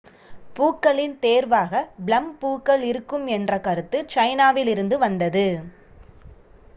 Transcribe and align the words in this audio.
பூக்களின் 0.55 1.13
தேர்வாக 1.19 1.73
ப்ளம் 2.05 2.31
பூக்கள் 2.39 2.83
இருக்கும் 2.83 3.27
என்ற 3.35 3.59
கருத்து 3.59 3.99
சைனாவிலிருந்து 4.15 4.97
வந்தது 4.97 5.47